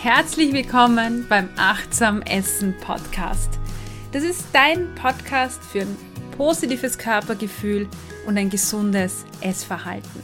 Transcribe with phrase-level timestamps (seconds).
[0.00, 3.58] Herzlich willkommen beim Achtsam Essen Podcast.
[4.12, 5.96] Das ist dein Podcast für ein
[6.36, 7.88] positives Körpergefühl
[8.24, 10.22] und ein gesundes Essverhalten.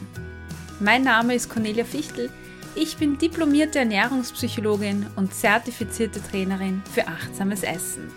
[0.79, 2.31] Mein Name ist Cornelia Fichtel.
[2.77, 8.13] Ich bin diplomierte Ernährungspsychologin und zertifizierte Trainerin für achtsames Essen.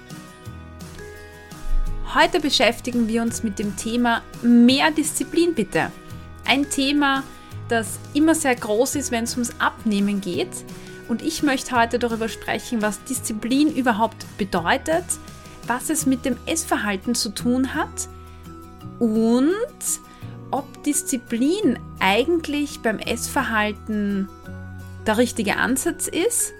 [2.13, 5.91] Heute beschäftigen wir uns mit dem Thema mehr Disziplin bitte.
[6.45, 7.23] Ein Thema,
[7.67, 10.51] das immer sehr groß ist, wenn es ums Abnehmen geht.
[11.07, 15.05] Und ich möchte heute darüber sprechen, was Disziplin überhaupt bedeutet,
[15.65, 18.09] was es mit dem Essverhalten zu tun hat
[18.99, 19.55] und
[20.51, 24.29] ob Disziplin eigentlich beim Essverhalten
[25.05, 26.53] der richtige Ansatz ist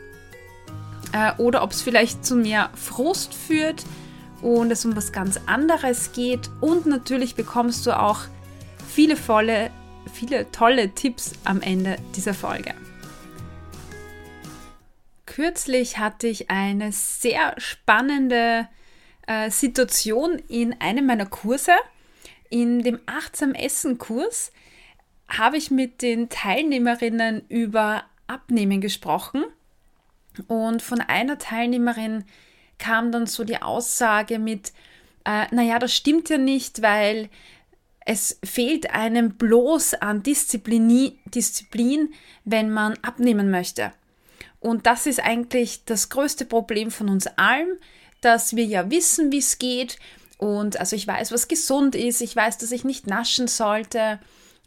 [1.13, 3.85] äh, oder ob es vielleicht zu mehr Frust führt
[4.41, 6.49] und es um was ganz anderes geht.
[6.61, 8.20] Und natürlich bekommst du auch
[8.87, 9.71] viele volle
[10.07, 12.73] viele tolle Tipps am Ende dieser Folge.
[15.38, 18.68] Kürzlich hatte ich eine sehr spannende
[19.27, 21.74] äh, Situation in einem meiner Kurse.
[22.49, 24.52] In dem Achtsam Essen Kurs
[25.27, 29.46] habe ich mit den Teilnehmerinnen über Abnehmen gesprochen
[30.48, 32.24] und von einer Teilnehmerin
[32.79, 34.74] kam dann so die Aussage mit,
[35.24, 37.29] äh, naja, das stimmt ja nicht, weil
[38.07, 42.12] es fehlt einem bloß an Disziplin, Disziplin,
[42.44, 43.94] wenn man abnehmen möchte.
[44.68, 47.79] Und das ist eigentlich das größte Problem von uns allen,
[48.20, 49.98] dass wir ja wissen, wie es geht.
[50.37, 52.20] Und also ich weiß, was gesund ist.
[52.20, 54.20] Ich weiß, dass ich nicht naschen sollte.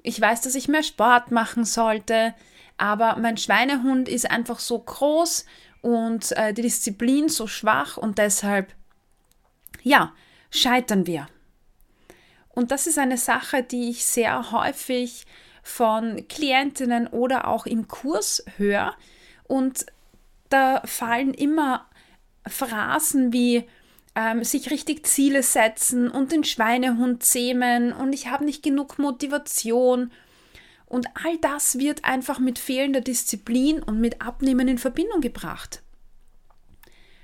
[0.03, 2.35] Ich weiß, dass ich mehr Sport machen sollte.
[2.79, 5.45] Aber mein Schweinehund ist einfach so groß
[5.83, 8.73] und äh, die Disziplin so schwach und deshalb,
[9.83, 10.15] ja,
[10.51, 11.29] scheitern wir.
[12.49, 15.27] Und das ist eine Sache, die ich sehr häufig
[15.63, 18.97] von Klientinnen oder auch im Kurs höre.
[19.51, 19.87] Und
[20.49, 21.91] da fallen immer
[22.47, 23.65] Phrasen wie
[24.15, 30.13] ähm, sich richtig Ziele setzen und den Schweinehund zähmen und ich habe nicht genug Motivation.
[30.87, 35.83] Und all das wird einfach mit fehlender Disziplin und mit Abnehmen in Verbindung gebracht.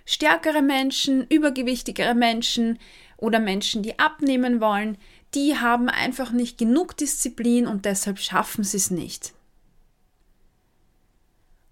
[0.04, 2.80] Stärkere Menschen, übergewichtigere Menschen
[3.18, 4.98] oder Menschen, die abnehmen wollen,
[5.36, 9.32] die haben einfach nicht genug Disziplin und deshalb schaffen sie es nicht.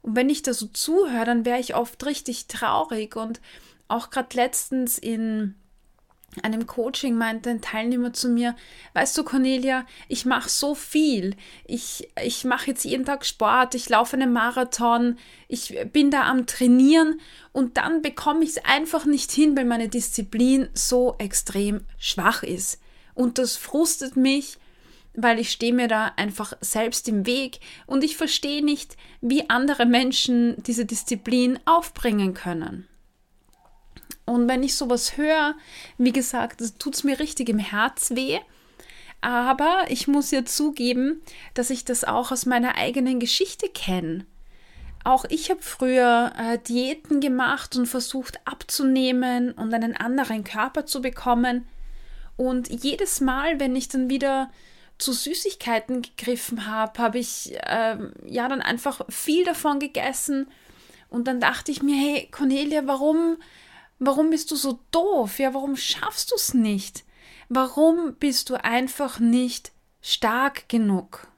[0.05, 3.41] Und wenn ich da so zuhöre, dann wäre ich oft richtig traurig und
[3.89, 5.55] auch gerade letztens in
[6.43, 8.55] einem Coaching meinte ein Teilnehmer zu mir,
[8.93, 11.37] weißt du Cornelia, ich mache so viel.
[11.65, 15.17] Ich, ich mache jetzt jeden Tag Sport, ich laufe einen Marathon,
[15.49, 17.19] ich bin da am Trainieren
[17.53, 22.79] und dann bekomme ich es einfach nicht hin, weil meine Disziplin so extrem schwach ist.
[23.15, 24.59] Und das frustet mich,
[25.15, 29.87] weil ich stehe mir da einfach selbst im Weg und ich verstehe nicht, wie andere
[29.87, 32.89] Menschen diese Disziplin aufbringen können.
[34.27, 35.55] Und wenn ich sowas höre,
[35.99, 38.39] wie gesagt, tut es mir richtig im Herz weh.
[39.21, 41.23] Aber ich muss ja zugeben,
[41.55, 44.27] dass ich das auch aus meiner eigenen Geschichte kenne.
[45.03, 51.03] Auch ich habe früher äh, Diäten gemacht und versucht abzunehmen und einen anderen Körper zu
[51.03, 51.67] bekommen.
[52.37, 54.51] Und jedes Mal, wenn ich dann wieder
[54.99, 60.49] zu Süßigkeiten gegriffen habe, habe ich äh, ja dann einfach viel davon gegessen.
[61.09, 63.37] Und dann dachte ich mir, hey Cornelia, warum,
[63.99, 65.39] warum bist du so doof?
[65.39, 67.05] Ja, warum schaffst du es nicht?
[67.49, 71.29] Warum bist du einfach nicht stark genug?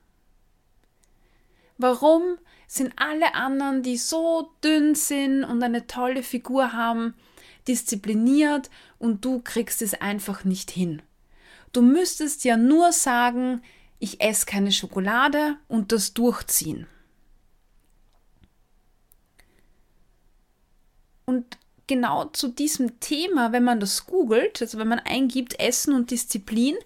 [1.78, 7.14] Warum sind alle anderen, die so dünn sind und eine tolle Figur haben,
[7.68, 11.02] diszipliniert und du kriegst es einfach nicht hin.
[11.76, 13.60] Du müsstest ja nur sagen,
[13.98, 16.86] ich esse keine Schokolade und das durchziehen.
[21.26, 26.10] Und genau zu diesem Thema, wenn man das googelt, also wenn man eingibt Essen und
[26.10, 26.76] Disziplin,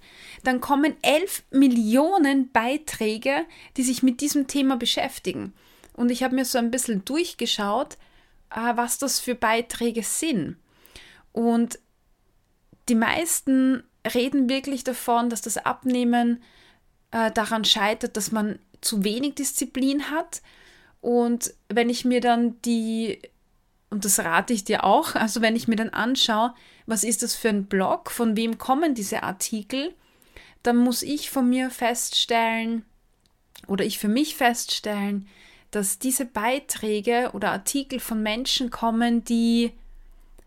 [0.42, 5.52] dann kommen elf Millionen Beiträge, die sich mit diesem Thema beschäftigen.
[5.92, 7.96] Und ich habe mir so ein bisschen durchgeschaut,
[8.50, 10.56] äh, was das für Beiträge sind.
[11.30, 11.78] Und
[12.88, 16.42] die meisten reden wirklich davon, dass das Abnehmen
[17.10, 20.42] äh, daran scheitert, dass man zu wenig Disziplin hat.
[21.00, 23.20] Und wenn ich mir dann die,
[23.90, 26.54] und das rate ich dir auch, also wenn ich mir dann anschaue,
[26.86, 29.94] was ist das für ein Blog, von wem kommen diese Artikel,
[30.62, 32.84] dann muss ich von mir feststellen,
[33.66, 35.28] oder ich für mich feststellen,
[35.70, 39.72] dass diese Beiträge oder Artikel von Menschen kommen, die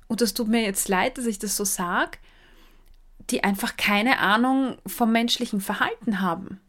[0.07, 2.19] und das tut mir jetzt leid, dass ich das so sage,
[3.29, 6.59] die einfach keine Ahnung vom menschlichen Verhalten haben.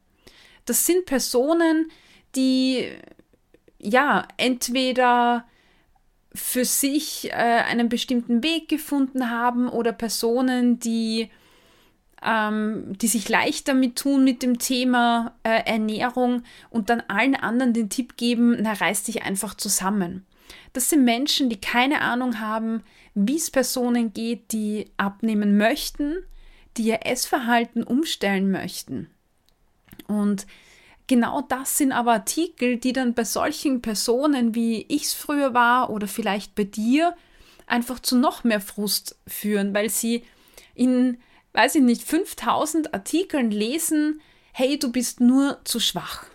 [0.64, 1.90] Das sind Personen,
[2.36, 2.88] die
[3.78, 5.44] ja entweder
[6.34, 11.30] für sich äh, einen bestimmten Weg gefunden haben oder Personen, die,
[12.22, 17.72] ähm, die sich leicht damit tun mit dem Thema äh, Ernährung und dann allen anderen
[17.72, 20.26] den Tipp geben, na reiß dich einfach zusammen.
[20.72, 22.82] Das sind Menschen, die keine Ahnung haben,
[23.14, 26.16] wie es Personen geht, die abnehmen möchten,
[26.76, 29.10] die ihr Essverhalten umstellen möchten.
[30.06, 30.46] Und
[31.06, 35.90] genau das sind aber Artikel, die dann bei solchen Personen, wie ich es früher war
[35.90, 37.16] oder vielleicht bei dir,
[37.66, 40.24] einfach zu noch mehr Frust führen, weil sie
[40.74, 41.18] in,
[41.52, 44.20] weiß ich nicht, 5000 Artikeln lesen,
[44.52, 46.26] hey, du bist nur zu schwach.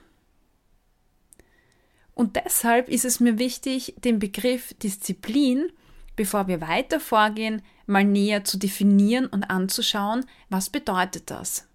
[2.13, 5.71] Und deshalb ist es mir wichtig, den Begriff Disziplin,
[6.17, 11.67] bevor wir weiter vorgehen, mal näher zu definieren und anzuschauen, was bedeutet das.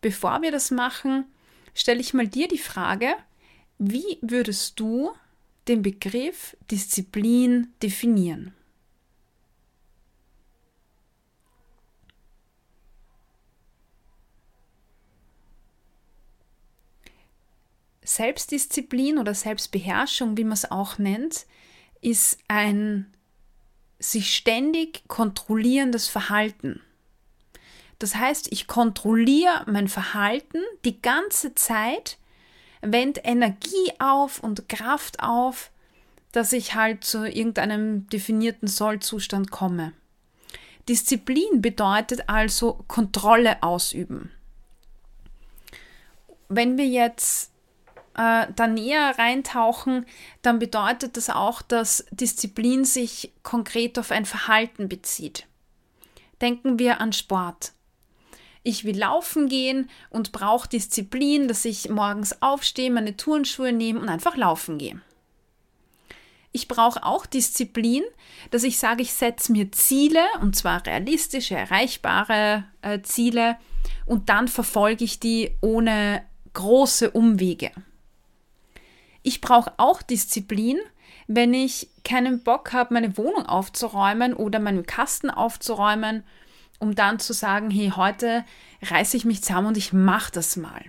[0.00, 1.24] Bevor wir das machen,
[1.74, 3.14] stelle ich mal dir die Frage,
[3.78, 5.12] wie würdest du
[5.68, 8.54] den Begriff Disziplin definieren?
[18.02, 21.44] Selbstdisziplin oder Selbstbeherrschung, wie man es auch nennt,
[22.00, 23.12] ist ein
[23.98, 26.80] sich ständig kontrollierendes Verhalten.
[27.98, 32.18] Das heißt, ich kontrolliere mein Verhalten die ganze Zeit,
[32.80, 35.72] wende Energie auf und Kraft auf,
[36.30, 39.92] dass ich halt zu irgendeinem definierten Sollzustand komme.
[40.88, 44.30] Disziplin bedeutet also Kontrolle ausüben.
[46.48, 47.50] Wenn wir jetzt
[48.18, 50.04] äh, da näher reintauchen,
[50.42, 55.46] dann bedeutet das auch, dass Disziplin sich konkret auf ein Verhalten bezieht.
[56.40, 57.72] Denken wir an Sport
[58.68, 64.10] ich will laufen gehen und brauche Disziplin, dass ich morgens aufstehe, meine Turnschuhe nehme und
[64.10, 65.00] einfach laufen gehe.
[66.52, 68.02] Ich brauche auch Disziplin,
[68.50, 73.56] dass ich sage, ich setze mir Ziele, und zwar realistische, erreichbare äh, Ziele,
[74.04, 76.22] und dann verfolge ich die ohne
[76.52, 77.70] große Umwege.
[79.22, 80.78] Ich brauche auch Disziplin,
[81.26, 86.24] wenn ich keinen Bock habe, meine Wohnung aufzuräumen oder meinen Kasten aufzuräumen
[86.78, 88.44] um dann zu sagen, hey, heute
[88.82, 90.84] reiße ich mich zusammen und ich mache das mal.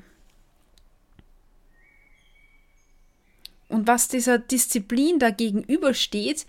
[3.68, 6.46] Und was dieser Disziplin da gegenübersteht,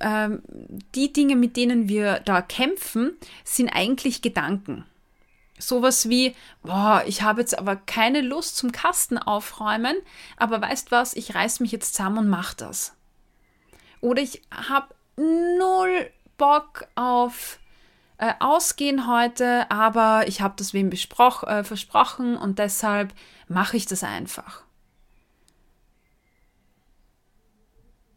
[0.00, 0.42] ähm,
[0.94, 4.84] die Dinge, mit denen wir da kämpfen, sind eigentlich Gedanken.
[5.58, 9.96] Sowas wie, boah, ich habe jetzt aber keine Lust zum Kasten aufräumen,
[10.36, 12.94] aber weißt was, ich reiß mich jetzt zusammen und mach das.
[14.00, 17.58] Oder ich habe null Bock auf
[18.18, 23.14] äh, ausgehen heute, aber ich habe das wem äh, versprochen und deshalb
[23.48, 24.64] mache ich das einfach.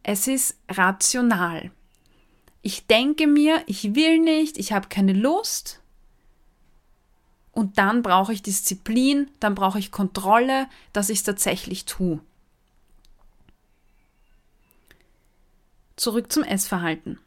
[0.04, 1.72] Es ist rational.
[2.62, 5.79] Ich denke mir, ich will nicht, ich habe keine Lust.
[7.60, 12.22] Und dann brauche ich Disziplin, dann brauche ich Kontrolle, dass ich es tatsächlich tue.
[15.98, 17.20] Zurück zum Essverhalten.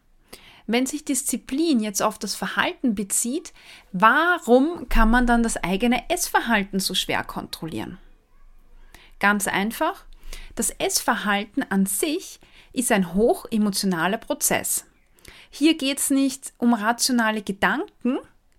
[0.67, 3.53] Wenn sich Disziplin jetzt auf das Verhalten bezieht,
[3.93, 7.99] warum kann man dann das eigene Essverhalten so schwer kontrollieren?
[9.21, 10.07] Ganz einfach,
[10.55, 12.41] das Essverhalten an sich
[12.73, 14.87] ist ein hochemotionaler Prozess.
[15.51, 18.17] Hier geht es nicht um rationale Gedanken,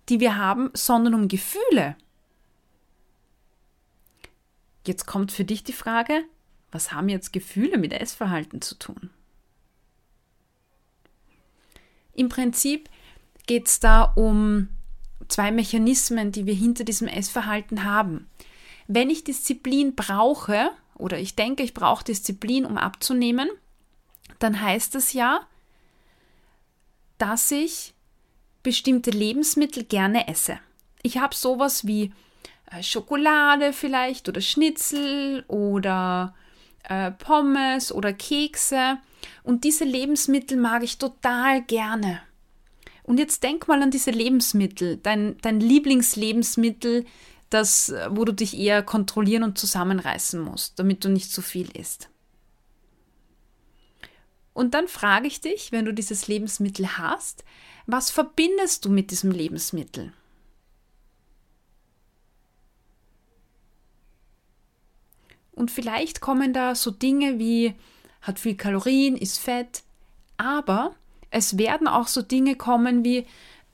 [0.08, 1.96] die wir haben, sondern um Gefühle.
[4.86, 6.24] Jetzt kommt für dich die Frage,
[6.70, 9.10] was haben jetzt Gefühle mit Essverhalten zu tun?
[12.12, 12.88] Im Prinzip
[13.46, 14.68] geht es da um
[15.28, 18.28] zwei Mechanismen, die wir hinter diesem Essverhalten haben.
[18.86, 23.48] Wenn ich Disziplin brauche, oder ich denke, ich brauche Disziplin, um abzunehmen,
[24.38, 25.46] dann heißt das ja,
[27.18, 27.94] dass ich
[28.64, 30.58] bestimmte Lebensmittel gerne esse.
[31.02, 32.12] Ich habe sowas wie
[32.72, 36.34] äh, Schokolade vielleicht oder Schnitzel oder
[36.88, 38.98] äh, Pommes oder Kekse.
[39.44, 42.20] Und diese Lebensmittel mag ich total gerne.
[43.04, 47.04] Und jetzt denk mal an diese Lebensmittel, dein, dein Lieblingslebensmittel,
[47.50, 52.08] das, wo du dich eher kontrollieren und zusammenreißen musst, damit du nicht zu viel isst.
[54.54, 57.44] Und dann frage ich dich, wenn du dieses Lebensmittel hast,
[57.86, 60.12] was verbindest du mit diesem Lebensmittel?
[65.52, 67.74] Und vielleicht kommen da so Dinge wie
[68.22, 69.82] hat viel Kalorien, ist fett,
[70.36, 70.94] aber
[71.30, 73.26] es werden auch so Dinge kommen wie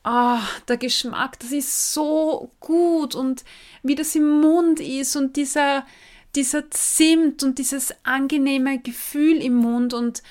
[0.05, 0.39] oh,
[0.69, 3.45] der Geschmack, das ist so gut und
[3.83, 5.87] wie das im Mund ist und dieser,
[6.35, 10.23] dieser Zimt und dieses angenehme Gefühl im Mund und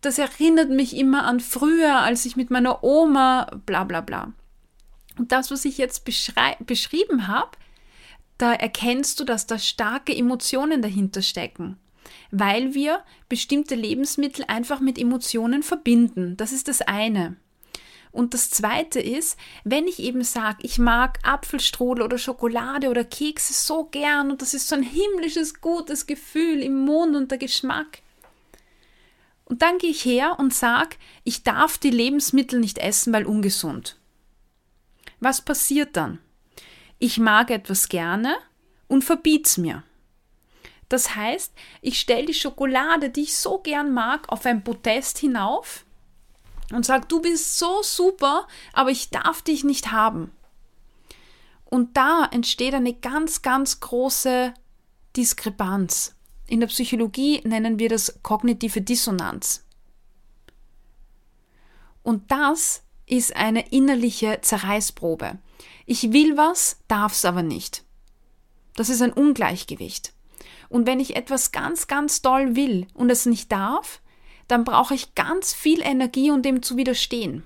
[0.00, 4.32] das erinnert mich immer an früher, als ich mit meiner Oma, bla bla bla.
[5.18, 7.50] Und das, was ich jetzt beschrieben habe,
[8.38, 11.76] da erkennst du, dass da starke Emotionen dahinter stecken,
[12.30, 16.36] weil wir bestimmte Lebensmittel einfach mit Emotionen verbinden.
[16.36, 17.36] Das ist das eine.
[18.12, 23.52] Und das zweite ist, wenn ich eben sage, ich mag Apfelstrudel oder Schokolade oder Kekse
[23.52, 28.00] so gern und das ist so ein himmlisches, gutes Gefühl im Mund und der Geschmack.
[29.48, 33.98] Und dann gehe ich her und sage, ich darf die Lebensmittel nicht essen, weil ungesund.
[35.20, 36.18] Was passiert dann?
[36.98, 38.36] Ich mag etwas gerne
[38.88, 39.84] und verbiet's mir.
[40.90, 45.86] Das heißt, ich stelle die Schokolade, die ich so gern mag, auf ein Podest hinauf
[46.70, 50.30] und sage, du bist so super, aber ich darf dich nicht haben.
[51.64, 54.52] Und da entsteht eine ganz, ganz große
[55.16, 56.17] Diskrepanz.
[56.48, 59.64] In der Psychologie nennen wir das kognitive Dissonanz.
[62.02, 65.38] Und das ist eine innerliche Zerreißprobe.
[65.84, 67.84] Ich will was, darf es aber nicht.
[68.76, 70.14] Das ist ein Ungleichgewicht.
[70.70, 74.00] Und wenn ich etwas ganz, ganz doll will und es nicht darf,
[74.46, 77.42] dann brauche ich ganz viel Energie, um dem zu widerstehen.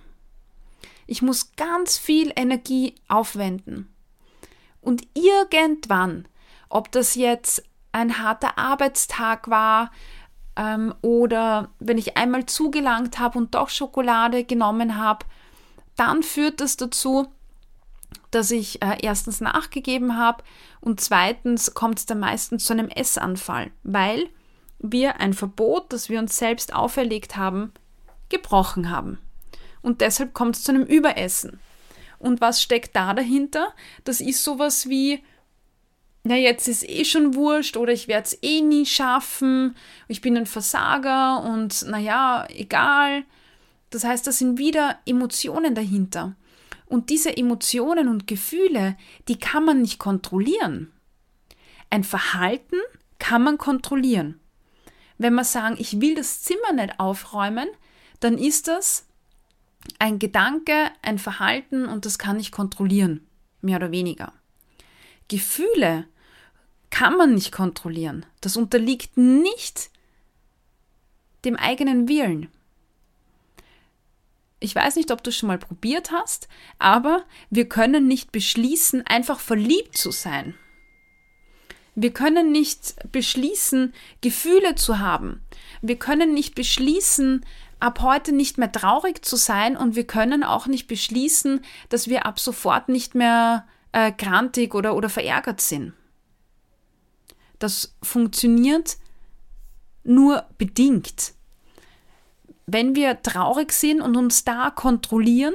[1.08, 3.92] Ich muss ganz viel Energie aufwenden.
[4.80, 6.28] Und irgendwann,
[6.68, 9.90] ob das jetzt ein harter Arbeitstag war
[10.56, 15.26] ähm, oder wenn ich einmal zugelangt habe und doch Schokolade genommen habe,
[15.96, 17.28] dann führt das dazu,
[18.30, 20.42] dass ich äh, erstens nachgegeben habe
[20.80, 24.28] und zweitens kommt es dann meistens zu einem Essanfall, weil
[24.78, 27.72] wir ein Verbot, das wir uns selbst auferlegt haben,
[28.28, 29.18] gebrochen haben.
[29.80, 31.60] Und deshalb kommt es zu einem Überessen.
[32.18, 33.74] Und was steckt da dahinter?
[34.04, 35.22] Das ist sowas wie,
[36.24, 39.76] na jetzt ist eh schon wurscht oder ich werde es eh nie schaffen,
[40.08, 43.24] ich bin ein Versager und naja, egal.
[43.90, 46.34] Das heißt, da sind wieder Emotionen dahinter.
[46.86, 48.96] Und diese Emotionen und Gefühle,
[49.28, 50.92] die kann man nicht kontrollieren.
[51.90, 52.76] Ein Verhalten
[53.18, 54.40] kann man kontrollieren.
[55.18, 57.68] Wenn wir sagen, ich will das Zimmer nicht aufräumen,
[58.20, 59.06] dann ist das
[59.98, 63.26] ein Gedanke, ein Verhalten und das kann ich kontrollieren,
[63.60, 64.32] mehr oder weniger.
[65.28, 66.06] Gefühle
[66.92, 68.26] kann man nicht kontrollieren.
[68.42, 69.90] Das unterliegt nicht
[71.44, 72.48] dem eigenen Willen.
[74.60, 79.04] Ich weiß nicht, ob du es schon mal probiert hast, aber wir können nicht beschließen,
[79.06, 80.54] einfach verliebt zu sein.
[81.94, 85.42] Wir können nicht beschließen, Gefühle zu haben.
[85.80, 87.44] Wir können nicht beschließen,
[87.80, 92.26] ab heute nicht mehr traurig zu sein und wir können auch nicht beschließen, dass wir
[92.26, 95.94] ab sofort nicht mehr äh, grantig oder, oder verärgert sind.
[97.62, 98.96] Das funktioniert
[100.04, 101.34] nur bedingt
[102.66, 105.54] wenn wir traurig sind und uns da kontrollieren,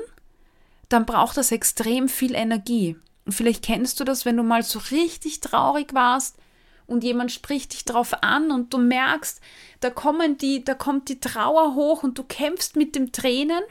[0.89, 2.97] dann braucht das extrem viel Energie.
[3.25, 6.37] Und vielleicht kennst du das, wenn du mal so richtig traurig warst
[6.85, 9.41] und jemand spricht dich drauf an und du merkst,
[9.81, 13.63] da kommen die, da kommt die Trauer hoch und du kämpfst mit dem Tränen,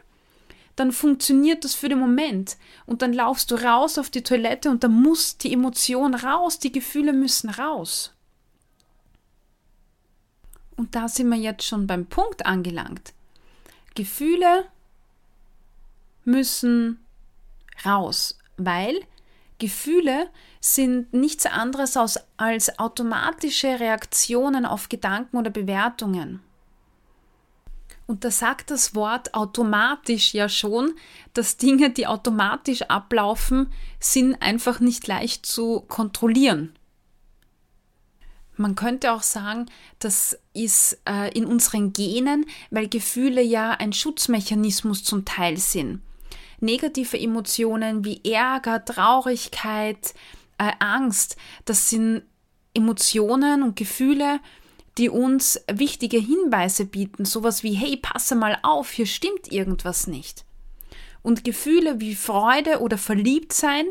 [0.75, 4.85] dann funktioniert das für den Moment und dann laufst du raus auf die Toilette und
[4.85, 8.16] da muss die Emotion raus, die Gefühle müssen raus.
[10.77, 13.15] Und da sind wir jetzt schon beim Punkt angelangt.
[13.95, 14.67] Gefühle
[16.25, 17.05] müssen
[17.85, 19.01] raus, weil
[19.59, 20.29] Gefühle
[20.61, 21.97] sind nichts anderes
[22.37, 26.41] als, automatische Reaktionen auf Gedanken oder Bewertungen.
[28.07, 30.95] Und da sagt das Wort automatisch ja schon,
[31.35, 36.77] dass Dinge, die automatisch ablaufen, sind einfach nicht leicht zu kontrollieren.
[38.57, 39.67] Man könnte auch sagen,
[39.99, 46.01] das ist äh, in unseren Genen, weil Gefühle ja ein Schutzmechanismus zum Teil sind.
[46.61, 50.15] Negative Emotionen wie Ärger, Traurigkeit,
[50.59, 51.37] äh, Angst,
[51.67, 52.23] das sind
[52.73, 54.41] Emotionen und Gefühle,
[54.99, 60.45] die uns wichtige Hinweise bieten, sowas wie, hey, passe mal auf, hier stimmt irgendwas nicht.
[61.23, 63.87] Und Gefühle wie Freude oder Verliebtsein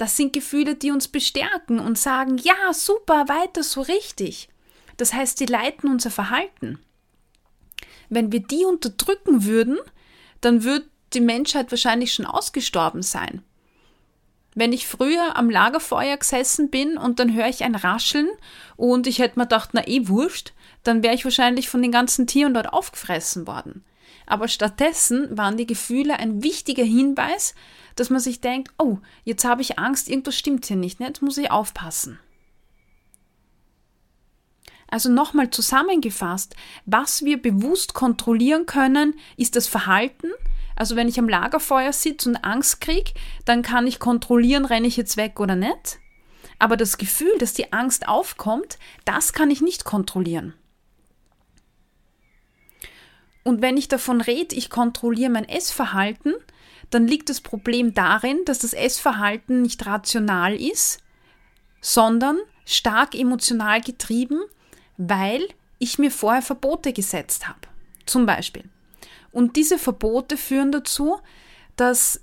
[0.00, 4.48] das sind Gefühle, die uns bestärken und sagen, ja, super, weiter so richtig.
[4.96, 6.78] Das heißt, die leiten unser Verhalten.
[8.08, 9.78] Wenn wir die unterdrücken würden,
[10.40, 13.42] dann würde die Menschheit wahrscheinlich schon ausgestorben sein.
[14.54, 18.30] Wenn ich früher am Lagerfeuer gesessen bin und dann höre ich ein Rascheln
[18.76, 22.26] und ich hätte mir gedacht, na eh wurscht, dann wäre ich wahrscheinlich von den ganzen
[22.26, 23.84] Tieren dort aufgefressen worden.
[24.24, 27.54] Aber stattdessen waren die Gefühle ein wichtiger Hinweis,
[27.96, 31.06] dass man sich denkt, oh, jetzt habe ich Angst, irgendwas stimmt hier nicht, ne?
[31.06, 32.18] jetzt muss ich aufpassen.
[34.90, 40.30] Also nochmal zusammengefasst, was wir bewusst kontrollieren können, ist das Verhalten.
[40.74, 43.12] Also wenn ich am Lagerfeuer sitze und Angst kriege,
[43.44, 45.98] dann kann ich kontrollieren, renne ich jetzt weg oder nicht.
[46.58, 50.54] Aber das Gefühl, dass die Angst aufkommt, das kann ich nicht kontrollieren.
[53.44, 56.34] Und wenn ich davon rede, ich kontrolliere mein Essverhalten,
[56.90, 60.98] dann liegt das Problem darin, dass das Essverhalten nicht rational ist,
[61.80, 64.40] sondern stark emotional getrieben,
[64.96, 67.60] weil ich mir vorher Verbote gesetzt habe.
[68.06, 68.64] Zum Beispiel.
[69.32, 71.18] Und diese Verbote führen dazu,
[71.76, 72.22] dass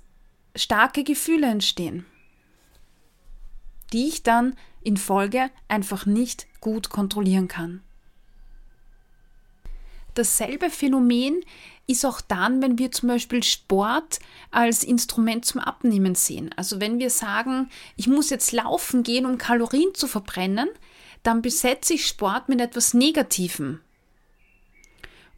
[0.54, 2.04] starke Gefühle entstehen,
[3.92, 7.82] die ich dann in Folge einfach nicht gut kontrollieren kann.
[10.14, 11.42] Dasselbe Phänomen
[11.88, 16.50] ist auch dann, wenn wir zum Beispiel Sport als Instrument zum Abnehmen sehen.
[16.54, 20.68] Also wenn wir sagen, ich muss jetzt laufen gehen, um Kalorien zu verbrennen,
[21.22, 23.80] dann besetze ich Sport mit etwas Negativem.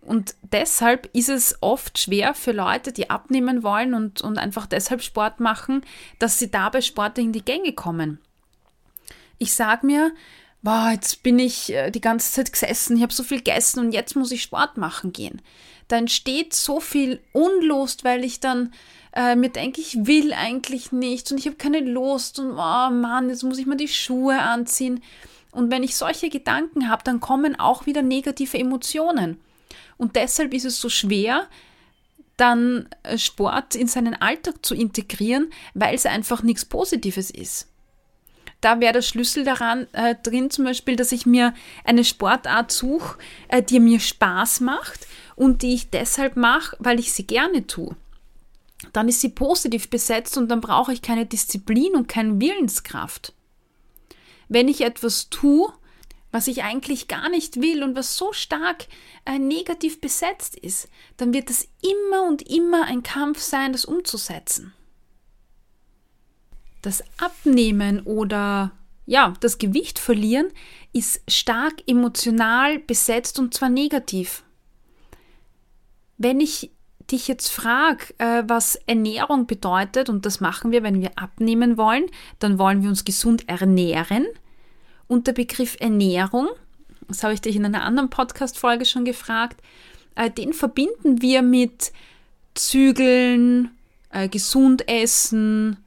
[0.03, 5.03] Und deshalb ist es oft schwer für Leute, die abnehmen wollen und, und einfach deshalb
[5.03, 5.83] Sport machen,
[6.19, 8.19] dass sie dabei Sport in die Gänge kommen.
[9.39, 10.13] Ich sage mir,
[10.63, 13.93] boah, jetzt bin ich äh, die ganze Zeit gesessen, ich habe so viel gegessen und
[13.93, 15.41] jetzt muss ich Sport machen gehen.
[15.91, 18.73] Da entsteht so viel Unlust, weil ich dann
[19.13, 23.29] äh, mir denke, ich will eigentlich nichts und ich habe keine Lust und oh Mann,
[23.29, 25.03] jetzt muss ich mir die Schuhe anziehen.
[25.51, 29.41] Und wenn ich solche Gedanken habe, dann kommen auch wieder negative Emotionen.
[29.97, 31.49] Und deshalb ist es so schwer,
[32.37, 37.67] dann äh, Sport in seinen Alltag zu integrieren, weil es einfach nichts Positives ist.
[38.61, 41.53] Da wäre der Schlüssel daran äh, drin, zum Beispiel, dass ich mir
[41.85, 43.19] eine Sportart suche,
[43.49, 45.09] äh, die mir Spaß macht
[45.41, 47.97] und die ich deshalb mache, weil ich sie gerne tue.
[48.93, 53.35] Dann ist sie positiv besetzt und dann brauche ich keine Disziplin und keine Willenskraft.
[54.49, 55.73] Wenn ich etwas tue,
[56.33, 58.87] was ich eigentlich gar nicht will und was so stark
[59.25, 64.73] äh, negativ besetzt ist, dann wird es immer und immer ein Kampf sein, das umzusetzen
[66.83, 68.73] das Abnehmen oder
[69.07, 70.49] ja, das Gewicht verlieren
[70.93, 74.45] ist stark emotional besetzt und zwar negativ.
[76.23, 76.71] Wenn ich
[77.11, 82.05] dich jetzt frage, äh, was Ernährung bedeutet, und das machen wir, wenn wir abnehmen wollen,
[82.41, 84.27] dann wollen wir uns gesund ernähren.
[85.09, 86.49] Und der Begriff Ernährung,
[87.09, 89.63] das habe ich dich in einer anderen Podcast-Folge schon gefragt,
[90.15, 91.91] äh, den verbinden wir mit
[92.55, 93.71] Zügeln,
[94.11, 95.79] äh, gesund essen,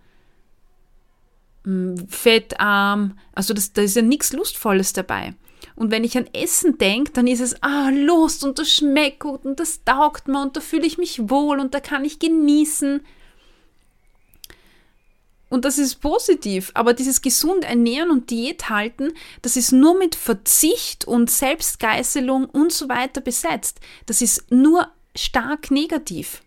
[2.07, 5.35] fettarm, also das, da ist ja nichts Lustvolles dabei.
[5.75, 9.45] Und wenn ich an Essen denke, dann ist es, ah, Lust und das schmeckt gut
[9.45, 13.01] und das taugt mir und da fühle ich mich wohl und da kann ich genießen.
[15.49, 20.15] Und das ist positiv, aber dieses gesund ernähren und Diät halten, das ist nur mit
[20.15, 23.79] Verzicht und Selbstgeißelung und so weiter besetzt.
[24.07, 26.41] Das ist nur stark negativ.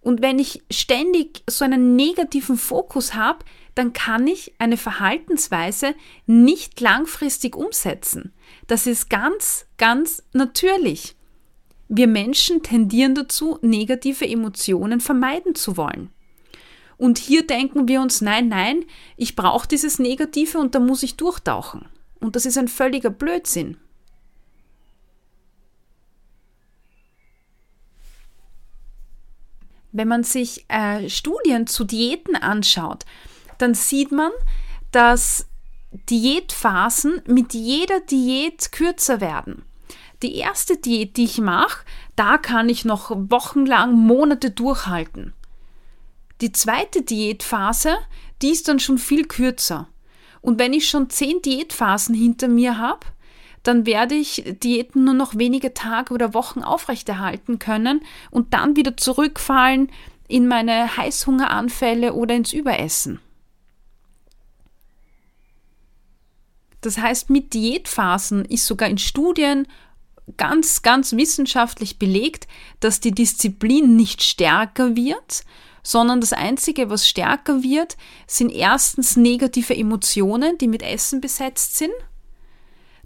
[0.00, 5.94] Und wenn ich ständig so einen negativen Fokus habe, dann kann ich eine Verhaltensweise
[6.26, 8.32] nicht langfristig umsetzen.
[8.66, 11.16] Das ist ganz, ganz natürlich.
[11.88, 16.10] Wir Menschen tendieren dazu, negative Emotionen vermeiden zu wollen.
[16.96, 18.84] Und hier denken wir uns, nein, nein,
[19.16, 21.88] ich brauche dieses Negative und da muss ich durchtauchen.
[22.20, 23.78] Und das ist ein völliger Blödsinn.
[29.92, 33.04] Wenn man sich äh, Studien zu Diäten anschaut,
[33.62, 34.32] dann sieht man,
[34.92, 35.46] dass
[36.08, 39.64] Diätphasen mit jeder Diät kürzer werden.
[40.22, 45.32] Die erste Diät, die ich mache, da kann ich noch wochenlang, Monate durchhalten.
[46.40, 47.96] Die zweite Diätphase,
[48.42, 49.88] die ist dann schon viel kürzer.
[50.40, 53.06] Und wenn ich schon zehn Diätphasen hinter mir habe,
[53.62, 58.96] dann werde ich Diäten nur noch wenige Tage oder Wochen aufrechterhalten können und dann wieder
[58.96, 59.90] zurückfallen
[60.28, 63.20] in meine Heißhungeranfälle oder ins Überessen.
[66.80, 69.66] Das heißt, mit Diätphasen ist sogar in Studien
[70.36, 72.46] ganz, ganz wissenschaftlich belegt,
[72.80, 75.44] dass die Disziplin nicht stärker wird,
[75.82, 81.92] sondern das Einzige, was stärker wird, sind erstens negative Emotionen, die mit Essen besetzt sind.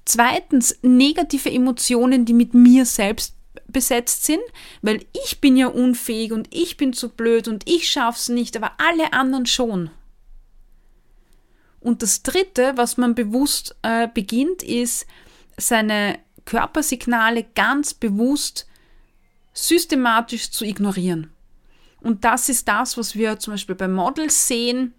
[0.05, 3.35] Zweitens negative Emotionen, die mit mir selbst
[3.69, 4.43] besetzt sind,
[4.83, 8.73] weil ich bin ja unfähig und ich bin zu blöd und ich schaff's nicht, aber
[8.79, 9.91] alle anderen schon.
[11.85, 15.07] Und das Dritte, was man bewusst äh, beginnt, ist
[15.59, 18.66] seine Körpersignale ganz bewusst
[19.53, 21.31] systematisch zu ignorieren.
[22.01, 24.94] Und das ist das, was wir zum Beispiel bei Models sehen,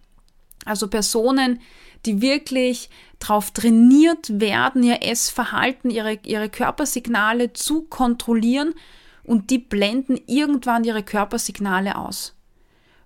[0.63, 1.59] also Personen,
[2.05, 8.75] die wirklich darauf trainiert werden, ihr Essverhalten, ihre, ihre Körpersignale zu kontrollieren
[9.23, 12.34] und die blenden irgendwann ihre Körpersignale aus.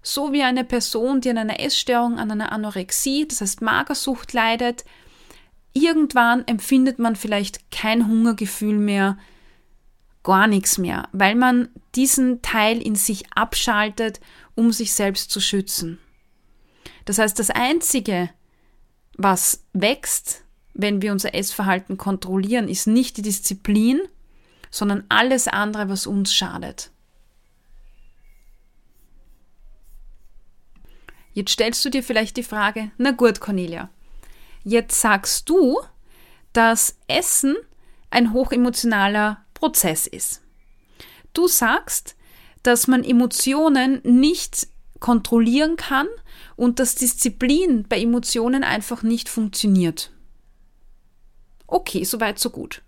[0.01, 4.85] So wie eine Person, die an einer Essstörung, an einer Anorexie, das heißt Magersucht leidet,
[5.73, 9.17] irgendwann empfindet man vielleicht kein Hungergefühl mehr,
[10.23, 14.19] gar nichts mehr, weil man diesen Teil in sich abschaltet,
[14.55, 15.99] um sich selbst zu schützen.
[17.05, 18.29] Das heißt, das Einzige,
[19.17, 24.01] was wächst, wenn wir unser Essverhalten kontrollieren, ist nicht die Disziplin,
[24.71, 26.91] sondern alles andere, was uns schadet.
[31.33, 33.89] Jetzt stellst du dir vielleicht die Frage, na gut, Cornelia,
[34.63, 35.79] jetzt sagst du,
[36.53, 37.55] dass Essen
[38.09, 40.41] ein hochemotionaler Prozess ist.
[41.33, 42.15] Du sagst,
[42.63, 44.67] dass man Emotionen nicht
[44.99, 46.07] kontrollieren kann
[46.55, 50.11] und dass Disziplin bei Emotionen einfach nicht funktioniert.
[51.67, 52.81] Okay, soweit, so gut.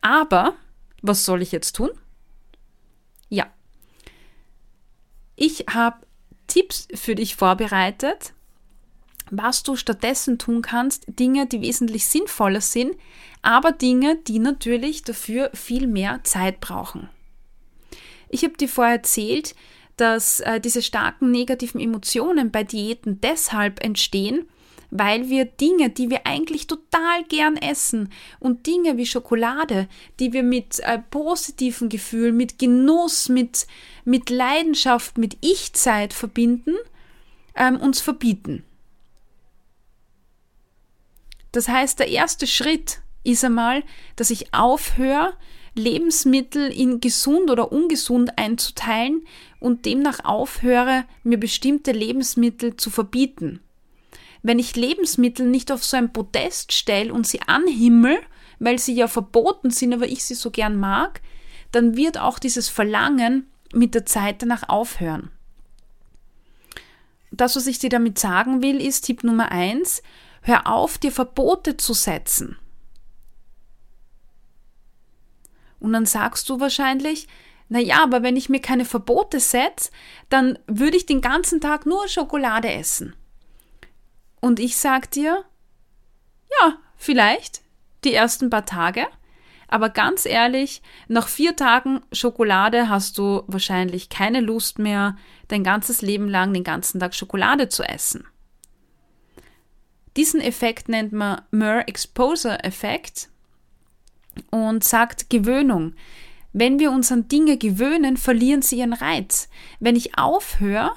[0.00, 0.54] Aber
[1.02, 1.90] was soll ich jetzt tun?
[3.28, 3.46] Ja.
[5.34, 6.06] Ich habe
[6.46, 8.32] Tipps für dich vorbereitet,
[9.30, 12.96] was du stattdessen tun kannst, Dinge, die wesentlich sinnvoller sind,
[13.42, 17.08] aber Dinge, die natürlich dafür viel mehr Zeit brauchen.
[18.28, 19.54] Ich habe dir vorher erzählt,
[19.96, 24.48] dass äh, diese starken negativen Emotionen bei Diäten deshalb entstehen,
[24.90, 29.88] weil wir Dinge, die wir eigentlich total gern essen und Dinge wie Schokolade,
[30.20, 33.66] die wir mit äh, positiven Gefühlen, mit Genuss, mit,
[34.04, 36.74] mit Leidenschaft, mit Ich-Zeit verbinden,
[37.54, 38.64] ähm, uns verbieten.
[41.52, 43.82] Das heißt, der erste Schritt ist einmal,
[44.16, 45.32] dass ich aufhöre,
[45.74, 49.26] Lebensmittel in gesund oder ungesund einzuteilen
[49.60, 53.60] und demnach aufhöre, mir bestimmte Lebensmittel zu verbieten.
[54.46, 58.16] Wenn ich Lebensmittel nicht auf so ein Podest stelle und sie anhimmel,
[58.60, 61.20] weil sie ja verboten sind, aber ich sie so gern mag,
[61.72, 65.32] dann wird auch dieses Verlangen mit der Zeit danach aufhören.
[67.32, 70.00] Das, was ich dir damit sagen will, ist Tipp Nummer eins:
[70.42, 72.56] Hör auf, dir Verbote zu setzen.
[75.80, 77.26] Und dann sagst du wahrscheinlich,
[77.68, 79.90] na ja, aber wenn ich mir keine Verbote setze,
[80.28, 83.16] dann würde ich den ganzen Tag nur Schokolade essen.
[84.46, 85.44] Und ich sag dir,
[86.60, 87.62] ja, vielleicht
[88.04, 89.04] die ersten paar Tage,
[89.66, 95.16] aber ganz ehrlich, nach vier Tagen Schokolade hast du wahrscheinlich keine Lust mehr,
[95.48, 98.24] dein ganzes Leben lang den ganzen Tag Schokolade zu essen.
[100.16, 103.28] Diesen Effekt nennt man Mer-Exposure-Effekt
[104.52, 105.96] und sagt Gewöhnung.
[106.52, 109.48] Wenn wir uns an Dinge gewöhnen, verlieren sie ihren Reiz.
[109.80, 110.92] Wenn ich aufhöre,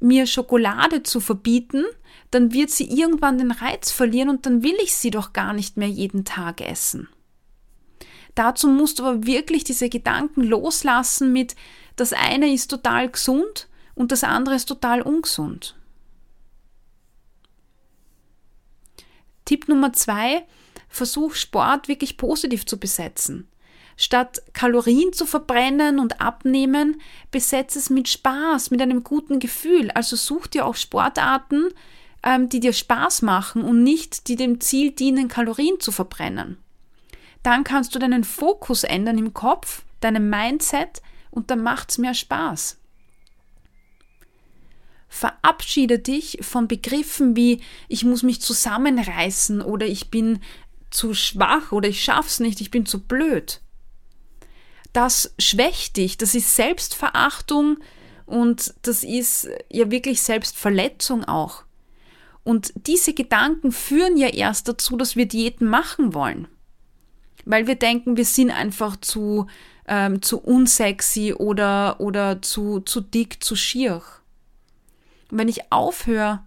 [0.00, 1.84] mir Schokolade zu verbieten,
[2.30, 5.76] dann wird sie irgendwann den Reiz verlieren und dann will ich sie doch gar nicht
[5.76, 7.08] mehr jeden Tag essen.
[8.34, 11.56] Dazu musst du aber wirklich diese Gedanken loslassen mit,
[11.96, 15.74] das eine ist total gesund und das andere ist total ungesund.
[19.44, 20.46] Tipp Nummer zwei,
[20.88, 23.48] versuch Sport wirklich positiv zu besetzen.
[24.00, 29.90] Statt Kalorien zu verbrennen und abnehmen, besetz es mit Spaß, mit einem guten Gefühl.
[29.90, 31.70] Also such dir auch Sportarten,
[32.22, 36.58] ähm, die dir Spaß machen und nicht die dem Ziel dienen, Kalorien zu verbrennen.
[37.42, 42.78] Dann kannst du deinen Fokus ändern im Kopf, deinem Mindset und dann macht's mehr Spaß.
[45.08, 50.38] Verabschiede dich von Begriffen wie ich muss mich zusammenreißen oder ich bin
[50.90, 53.60] zu schwach oder ich schaff's nicht, ich bin zu blöd
[54.92, 57.78] das schwächt dich, das ist Selbstverachtung
[58.26, 61.64] und das ist ja wirklich Selbstverletzung auch.
[62.44, 66.48] Und diese Gedanken führen ja erst dazu, dass wir Diäten machen wollen.
[67.44, 69.46] Weil wir denken, wir sind einfach zu,
[69.86, 74.02] ähm, zu unsexy oder, oder zu, zu dick, zu schier.
[75.30, 76.42] Wenn ich aufhöre,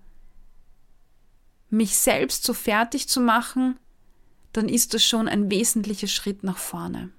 [1.69, 3.77] mich selbst so fertig zu machen,
[4.53, 7.09] dann ist das schon ein wesentlicher Schritt nach vorne.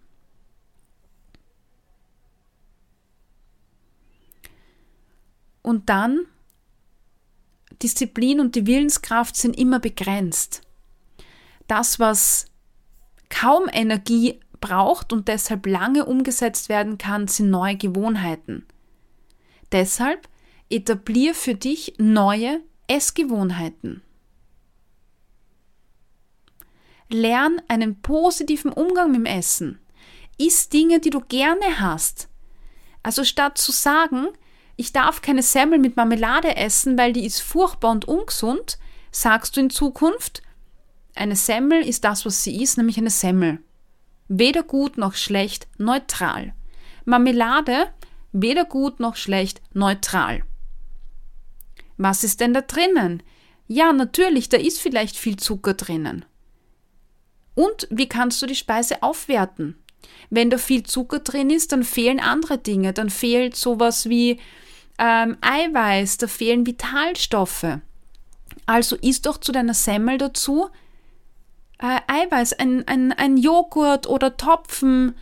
[5.63, 6.27] Und dann,
[7.83, 10.63] Disziplin und die Willenskraft sind immer begrenzt.
[11.67, 12.47] Das, was
[13.29, 18.67] kaum Energie braucht und deshalb lange umgesetzt werden kann, sind neue Gewohnheiten.
[19.71, 20.29] Deshalb
[20.71, 24.03] etablier für dich neue Essgewohnheiten.
[27.09, 29.79] Lern einen positiven Umgang mit dem Essen.
[30.39, 32.29] Iss Dinge, die du gerne hast.
[33.03, 34.29] Also statt zu sagen,
[34.83, 38.79] ich darf keine Semmel mit Marmelade essen, weil die ist furchtbar und ungesund,
[39.13, 40.43] sagst du in Zukunft,
[41.15, 43.61] eine Semmel ist das, was sie ist, nämlich eine Semmel.
[44.27, 46.53] Weder gut noch schlecht, neutral.
[47.05, 47.93] Marmelade,
[48.33, 50.43] weder gut noch schlecht, neutral.
[51.97, 53.23] Was ist denn da drinnen?
[53.69, 56.25] Ja, natürlich, da ist vielleicht viel Zucker drinnen.
[57.55, 59.77] Und wie kannst du die Speise aufwerten?
[60.29, 62.93] Wenn da viel Zucker drin ist, dann fehlen andere Dinge.
[62.93, 64.41] Dann fehlt sowas wie
[65.03, 67.79] ähm, Eiweiß, da fehlen Vitalstoffe.
[68.67, 70.71] Also isst doch zu deiner Semmel dazu
[71.83, 75.15] äh, Eiweiß, ein, ein, ein Joghurt oder Topfen,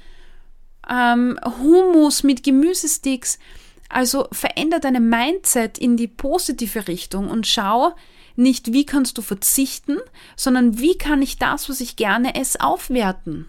[0.89, 3.39] ähm, Hummus mit Gemüsesticks.
[3.89, 7.93] Also veränder deine Mindset in die positive Richtung und schau
[8.37, 9.99] nicht, wie kannst du verzichten,
[10.37, 13.47] sondern wie kann ich das, was ich gerne esse, aufwerten.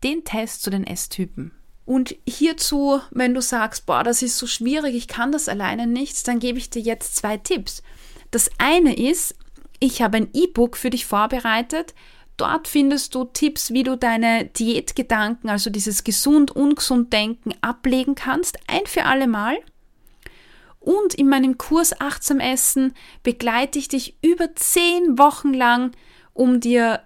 [0.03, 1.51] den Test zu den Esstypen.
[1.85, 6.27] Und hierzu, wenn du sagst, boah, das ist so schwierig, ich kann das alleine nicht,
[6.27, 7.81] dann gebe ich dir jetzt zwei Tipps.
[8.31, 9.35] Das eine ist,
[9.79, 11.93] ich habe ein E-Book für dich vorbereitet.
[12.37, 18.59] Dort findest du Tipps, wie du deine Diätgedanken, also dieses gesund, ungesund Denken ablegen kannst,
[18.67, 19.57] ein für alle Mal.
[20.79, 25.91] Und in meinem Kurs Achtsam Essen begleite ich dich über zehn Wochen lang,
[26.33, 27.01] um dir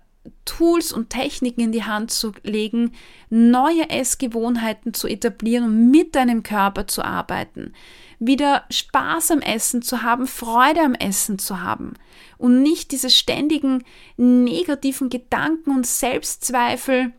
[0.46, 2.92] Tools und Techniken in die Hand zu legen,
[3.30, 7.74] neue Essgewohnheiten zu etablieren und mit deinem Körper zu arbeiten,
[8.20, 11.94] wieder Spaß am Essen zu haben, Freude am Essen zu haben
[12.42, 13.84] und nicht diese ständigen
[14.18, 17.14] negativen Gedanken und Selbstzweifel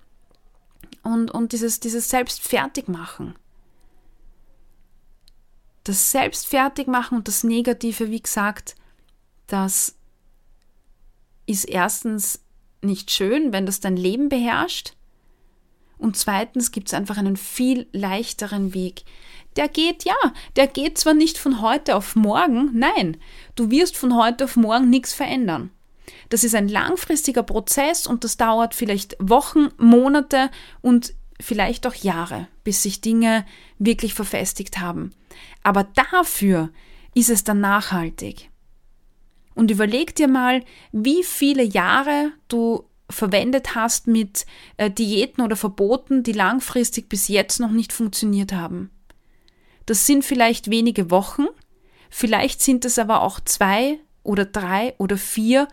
[1.04, 3.36] und, und dieses, dieses Selbstfertigmachen.
[5.84, 8.74] Das Selbstfertigmachen und das Negative, wie gesagt,
[9.46, 9.94] das
[11.46, 12.40] ist erstens
[12.82, 14.94] nicht schön, wenn das dein Leben beherrscht.
[15.98, 19.04] Und zweitens gibt es einfach einen viel leichteren Weg.
[19.56, 20.16] Der geht, ja,
[20.56, 23.18] der geht zwar nicht von heute auf morgen, nein,
[23.54, 25.70] du wirst von heute auf morgen nichts verändern.
[26.28, 32.48] Das ist ein langfristiger Prozess und das dauert vielleicht Wochen, Monate und vielleicht auch Jahre,
[32.64, 33.44] bis sich Dinge
[33.78, 35.12] wirklich verfestigt haben.
[35.62, 36.70] Aber dafür
[37.14, 38.50] ist es dann nachhaltig.
[39.54, 44.46] Und überleg dir mal, wie viele Jahre du verwendet hast mit
[44.78, 48.90] äh, Diäten oder Verboten, die langfristig bis jetzt noch nicht funktioniert haben.
[49.86, 51.46] Das sind vielleicht wenige Wochen,
[52.10, 55.68] vielleicht sind es aber auch zwei oder drei oder vier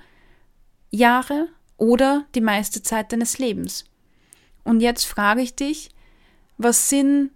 [0.91, 3.86] Jahre oder die meiste Zeit deines Lebens.
[4.63, 5.89] Und jetzt frage ich dich,
[6.58, 7.32] was sind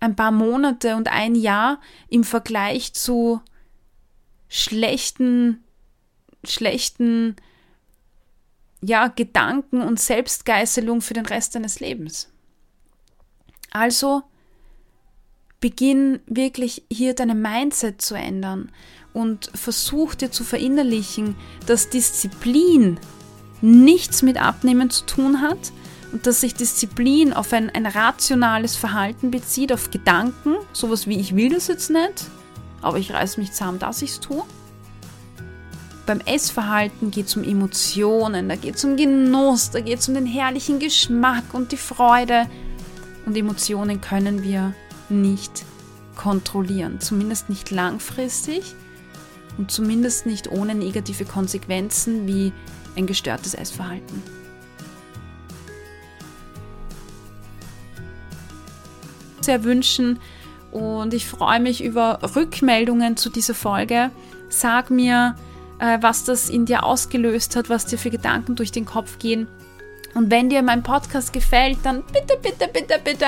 [0.00, 3.40] ein paar Monate und ein Jahr im Vergleich zu
[4.48, 5.64] schlechten,
[6.44, 7.36] schlechten,
[8.82, 12.30] ja, Gedanken und Selbstgeißelung für den Rest deines Lebens.
[13.70, 14.22] Also
[15.64, 18.70] beginn wirklich hier deine Mindset zu ändern
[19.14, 23.00] und versuch dir zu verinnerlichen, dass Disziplin
[23.62, 25.72] nichts mit Abnehmen zu tun hat
[26.12, 31.34] und dass sich Disziplin auf ein, ein rationales Verhalten bezieht, auf Gedanken, sowas wie ich
[31.34, 32.26] will das jetzt nicht,
[32.82, 34.42] aber ich reiß mich zusammen, dass ich es tue.
[36.04, 40.14] Beim Essverhalten geht es um Emotionen, da geht es um Genuss, da geht es um
[40.14, 42.50] den herrlichen Geschmack und die Freude.
[43.24, 44.74] Und Emotionen können wir
[45.10, 45.64] nicht
[46.16, 48.74] kontrollieren, zumindest nicht langfristig
[49.58, 52.52] und zumindest nicht ohne negative Konsequenzen wie
[52.96, 54.22] ein gestörtes Essverhalten.
[59.40, 60.18] Sehr wünschen,
[60.74, 64.10] und ich freue mich über Rückmeldungen zu dieser Folge.
[64.48, 65.36] Sag mir,
[65.78, 69.46] äh, was das in dir ausgelöst hat, was dir für Gedanken durch den Kopf gehen.
[70.14, 73.26] Und wenn dir mein Podcast gefällt, dann bitte, bitte, bitte, bitte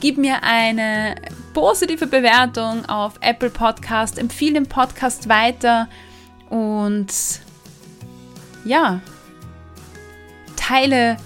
[0.00, 1.16] gib mir eine
[1.54, 5.88] positive Bewertung auf Apple Podcast, empfehle den Podcast weiter.
[6.50, 7.12] Und
[8.64, 9.00] ja,
[10.56, 11.16] teile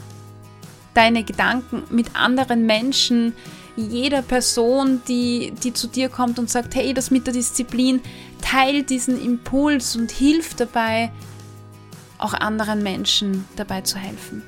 [0.94, 3.34] deine Gedanken mit anderen Menschen,
[3.76, 8.00] jeder Person, die, die zu dir kommt und sagt, hey, das mit der Disziplin.
[8.42, 11.10] Teilt diesen Impuls und hilft dabei,
[12.18, 14.42] auch anderen Menschen dabei zu helfen.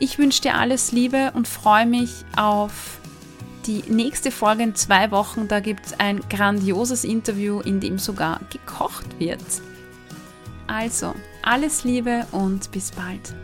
[0.00, 2.98] Ich wünsche dir alles Liebe und freue mich auf
[3.66, 5.48] die nächste Folge in zwei Wochen.
[5.48, 9.42] Da gibt es ein grandioses Interview, in dem sogar gekocht wird.
[10.68, 13.34] Also, alles Liebe und bis bald.